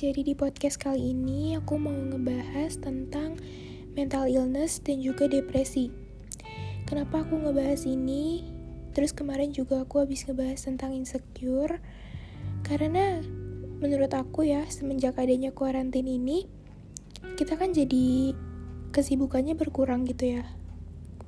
Jadi 0.00 0.24
di 0.24 0.32
podcast 0.32 0.80
kali 0.80 1.12
ini 1.12 1.60
aku 1.60 1.76
mau 1.76 1.92
ngebahas 1.92 2.72
tentang 2.80 3.36
mental 3.92 4.32
illness 4.32 4.80
dan 4.80 5.04
juga 5.04 5.28
depresi. 5.28 5.92
Kenapa 6.88 7.20
aku 7.20 7.36
ngebahas 7.36 7.84
ini? 7.84 8.40
Terus 8.96 9.12
kemarin 9.12 9.52
juga 9.52 9.84
aku 9.84 10.00
habis 10.00 10.24
ngebahas 10.24 10.56
tentang 10.56 10.96
insecure. 10.96 11.84
Karena 12.64 13.20
menurut 13.76 14.08
aku 14.16 14.48
ya, 14.48 14.64
semenjak 14.72 15.20
adanya 15.20 15.52
kuarantin 15.52 16.08
ini, 16.08 16.48
kita 17.36 17.60
kan 17.60 17.76
jadi 17.76 18.32
kesibukannya 18.96 19.52
berkurang 19.52 20.08
gitu 20.08 20.40
ya. 20.40 20.48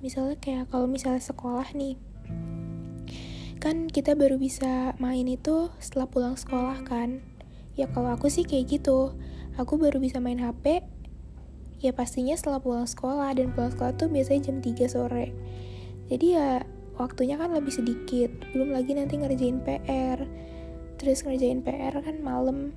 Misalnya 0.00 0.40
kayak 0.40 0.72
kalau 0.72 0.88
misalnya 0.88 1.20
sekolah 1.20 1.76
nih, 1.76 2.00
kan 3.60 3.84
kita 3.92 4.16
baru 4.16 4.40
bisa 4.40 4.96
main 4.96 5.28
itu 5.28 5.68
setelah 5.76 6.08
pulang 6.08 6.40
sekolah 6.40 6.80
kan 6.88 7.20
ya 7.78 7.88
kalau 7.90 8.12
aku 8.12 8.28
sih 8.28 8.44
kayak 8.44 8.80
gitu. 8.80 9.16
Aku 9.60 9.76
baru 9.76 10.00
bisa 10.00 10.16
main 10.16 10.40
HP 10.40 10.80
ya 11.82 11.90
pastinya 11.92 12.32
setelah 12.38 12.62
pulang 12.62 12.86
sekolah 12.86 13.34
dan 13.34 13.52
pulang 13.52 13.74
sekolah 13.74 13.92
tuh 13.98 14.08
biasanya 14.08 14.48
jam 14.48 14.56
3 14.64 14.86
sore. 14.88 15.34
Jadi 16.08 16.26
ya 16.38 16.64
waktunya 16.96 17.36
kan 17.36 17.52
lebih 17.52 17.74
sedikit. 17.74 18.30
Belum 18.54 18.72
lagi 18.72 18.96
nanti 18.96 19.18
ngerjain 19.18 19.60
PR 19.60 20.24
terus 21.02 21.26
ngerjain 21.26 21.66
PR 21.66 21.92
kan 21.98 22.16
malam. 22.22 22.70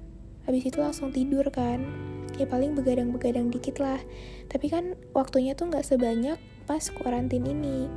Habis 0.50 0.74
itu 0.74 0.82
langsung 0.82 1.14
tidur 1.14 1.46
kan. 1.54 1.86
Ya 2.36 2.50
paling 2.50 2.76
begadang-begadang 2.76 3.54
dikit 3.54 3.80
lah. 3.80 4.02
Tapi 4.50 4.68
kan 4.68 4.98
waktunya 5.14 5.54
tuh 5.54 5.70
nggak 5.70 5.86
sebanyak 5.86 6.42
pas 6.66 6.82
kuarantin 6.92 7.46
ini. 7.46 7.88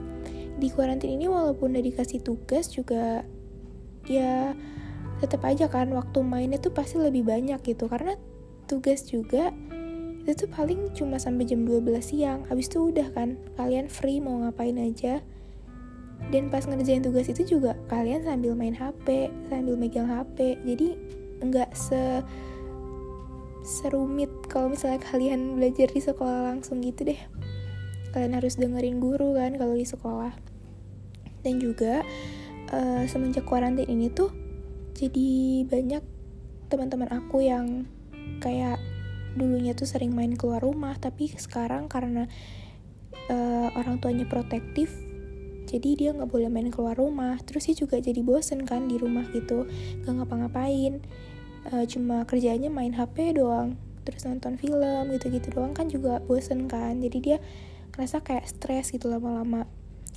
Di 0.61 0.69
kuarantin 0.69 1.17
ini 1.17 1.27
walaupun 1.27 1.73
udah 1.73 1.83
dikasih 1.83 2.21
tugas 2.21 2.69
juga 2.71 3.25
ya 4.05 4.53
tetap 5.19 5.43
aja 5.47 5.67
kan 5.67 5.91
waktu 5.95 6.19
mainnya 6.23 6.59
tuh 6.59 6.71
pasti 6.75 6.99
lebih 6.99 7.27
banyak 7.27 7.59
gitu. 7.63 7.91
Karena 7.91 8.15
tugas 8.71 9.07
juga 9.07 9.51
itu 10.29 10.45
tuh 10.45 10.51
paling 10.53 10.93
cuma 10.93 11.17
sampai 11.17 11.49
jam 11.49 11.65
12 11.65 11.89
siang. 12.05 12.45
Habis 12.53 12.69
itu 12.69 12.93
udah 12.93 13.09
kan 13.17 13.41
kalian 13.57 13.89
free 13.89 14.21
mau 14.21 14.45
ngapain 14.45 14.77
aja. 14.77 15.25
Dan 16.29 16.51
pas 16.53 16.67
ngerjain 16.67 17.01
tugas 17.01 17.31
itu 17.31 17.57
juga 17.57 17.79
kalian 17.89 18.27
sambil 18.27 18.53
main 18.53 18.75
HP 18.75 19.31
sambil 19.49 19.79
megang 19.79 20.11
HP 20.11 20.59
jadi 20.67 20.99
nggak 21.39 21.71
se 21.71 22.27
serumit 23.63 24.29
kalau 24.51 24.75
misalnya 24.75 24.99
kalian 24.99 25.41
belajar 25.57 25.89
di 25.89 26.01
sekolah 26.03 26.53
langsung 26.53 26.83
gitu 26.85 27.09
deh. 27.09 27.21
Kalian 28.13 28.35
harus 28.37 28.59
dengerin 28.59 28.99
guru 28.99 29.39
kan 29.39 29.57
kalau 29.57 29.73
di 29.79 29.87
sekolah. 29.87 30.35
Dan 31.47 31.63
juga 31.63 32.03
uh, 32.75 33.03
semenjak 33.07 33.47
kuarantin 33.47 33.87
ini 33.89 34.11
tuh 34.11 34.29
jadi 34.99 35.63
banyak 35.71 36.03
teman-teman 36.67 37.07
aku 37.15 37.47
yang 37.47 37.87
kayak 38.43 38.83
dulunya 39.39 39.71
tuh 39.79 39.87
sering 39.87 40.11
main 40.11 40.35
keluar 40.35 40.59
rumah 40.59 40.99
tapi 40.99 41.31
sekarang 41.31 41.87
karena 41.87 42.27
uh, 43.31 43.71
orang 43.79 44.03
tuanya 44.03 44.27
protektif 44.27 44.91
jadi 45.69 45.89
dia 46.01 46.11
nggak 46.17 46.33
boleh 46.33 46.49
main 46.49 46.73
keluar 46.73 46.97
rumah. 46.97 47.37
Terus 47.45 47.69
dia 47.69 47.77
juga 47.77 48.01
jadi 48.01 48.25
bosen 48.25 48.65
kan 48.65 48.89
di 48.89 48.97
rumah 48.97 49.29
gitu 49.37 49.69
gak 50.01 50.17
ngapa-ngapain. 50.17 51.05
Uh, 51.69 51.85
cuma 51.85 52.25
kerjanya 52.25 52.73
main 52.73 52.97
HP 52.97 53.37
doang 53.37 53.77
terus 54.09 54.25
nonton 54.25 54.57
film 54.57 55.13
gitu-gitu 55.13 55.53
doang 55.53 55.77
kan 55.77 55.93
juga 55.93 56.25
bosen 56.25 56.65
kan. 56.73 56.97
Jadi 57.05 57.19
dia 57.21 57.39
ngerasa 57.93 58.25
kayak 58.25 58.49
stres 58.49 58.97
gitu 58.97 59.13
lama-lama. 59.13 59.69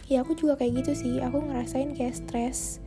Ya 0.07 0.23
aku 0.23 0.39
juga 0.39 0.55
kayak 0.55 0.87
gitu 0.87 0.95
sih. 0.95 1.19
Aku 1.19 1.43
ngerasain 1.43 1.91
kayak 1.99 2.15
stres 2.15 2.79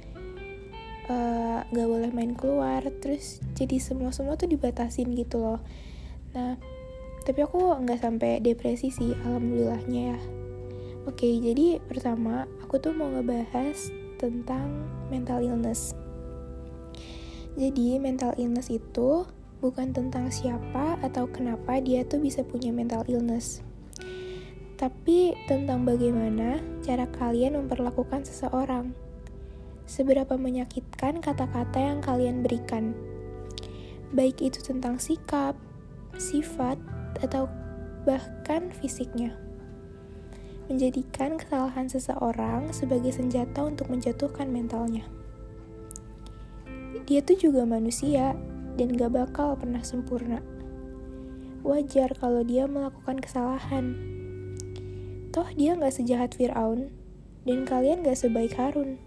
uh, 1.09 1.65
gak 1.69 1.89
boleh 1.89 2.11
main 2.13 2.33
keluar 2.37 2.85
terus 3.01 3.41
jadi 3.57 3.81
semua 3.81 4.13
semua 4.13 4.37
tuh 4.37 4.49
dibatasin 4.49 5.13
gitu 5.13 5.41
loh. 5.41 5.61
Nah 6.37 6.57
tapi 7.25 7.41
aku 7.41 7.73
nggak 7.81 8.05
sampai 8.05 8.37
depresi 8.45 8.93
sih 8.93 9.17
alhamdulillahnya 9.25 10.03
ya. 10.13 10.19
Oke 11.09 11.29
jadi 11.41 11.81
pertama 11.85 12.45
aku 12.61 12.77
tuh 12.81 12.93
mau 12.93 13.09
ngebahas 13.09 13.93
tentang 14.21 14.89
mental 15.09 15.41
illness. 15.41 15.97
Jadi 17.55 18.03
mental 18.03 18.35
illness 18.35 18.69
itu 18.69 19.25
bukan 19.63 19.95
tentang 19.97 20.29
siapa 20.29 21.01
atau 21.01 21.25
kenapa 21.31 21.81
dia 21.81 22.05
tuh 22.05 22.21
bisa 22.21 22.45
punya 22.45 22.75
mental 22.75 23.07
illness. 23.09 23.65
Tapi 24.75 25.33
tentang 25.47 25.87
bagaimana 25.87 26.61
cara 26.83 27.07
kalian 27.09 27.57
memperlakukan 27.57 28.27
seseorang. 28.27 28.93
Seberapa 29.85 30.41
menyakitkan 30.41 31.21
kata-kata 31.21 31.77
yang 31.77 32.01
kalian 32.01 32.41
berikan, 32.41 32.97
baik 34.17 34.41
itu 34.41 34.65
tentang 34.65 34.97
sikap, 34.97 35.55
sifat, 36.17 36.81
atau 37.21 37.47
bahkan 38.09 38.73
fisiknya. 38.81 39.37
Menjadikan 40.73 41.37
kesalahan 41.37 41.93
seseorang 41.93 42.73
sebagai 42.73 43.13
senjata 43.13 43.69
untuk 43.69 43.93
menjatuhkan 43.93 44.49
mentalnya. 44.49 45.05
Dia 47.05 47.21
tuh 47.21 47.37
juga 47.37 47.69
manusia 47.69 48.33
dan 48.81 48.97
gak 48.97 49.13
bakal 49.13 49.61
pernah 49.61 49.85
sempurna. 49.85 50.41
Wajar 51.61 52.17
kalau 52.17 52.41
dia 52.41 52.65
melakukan 52.65 53.21
kesalahan 53.21 54.15
Toh 55.35 55.51
dia 55.59 55.75
gak 55.75 55.91
sejahat 55.91 56.39
Fir'aun, 56.39 56.95
dan 57.43 57.67
kalian 57.67 58.07
gak 58.07 58.15
sebaik 58.15 58.55
Harun. 58.55 59.03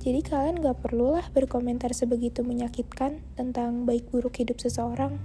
Jadi 0.00 0.24
kalian 0.24 0.64
gak 0.64 0.80
perlulah 0.80 1.28
berkomentar 1.28 1.92
sebegitu 1.92 2.40
menyakitkan 2.40 3.20
tentang 3.36 3.84
baik 3.84 4.08
buruk 4.08 4.40
hidup 4.40 4.56
seseorang. 4.56 5.20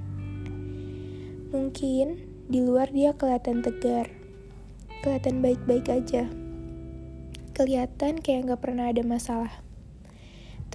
Mungkin 1.55 2.19
di 2.51 2.59
luar 2.59 2.91
dia 2.91 3.15
kelihatan 3.15 3.63
tegar, 3.63 4.11
kelihatan 4.99 5.39
baik-baik 5.39 5.87
aja. 5.87 6.27
Kelihatan 7.55 8.19
kayak 8.19 8.51
gak 8.51 8.61
pernah 8.67 8.91
ada 8.91 8.99
masalah. 9.07 9.63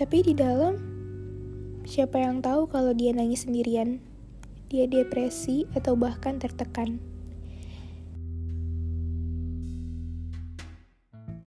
Tapi 0.01 0.25
di 0.25 0.33
dalam, 0.33 0.81
siapa 1.85 2.25
yang 2.25 2.41
tahu 2.41 2.73
kalau 2.73 2.97
dia 2.97 3.13
nangis 3.13 3.45
sendirian, 3.45 4.01
dia 4.73 4.89
depresi 4.89 5.69
atau 5.77 5.93
bahkan 5.93 6.41
tertekan. 6.41 7.05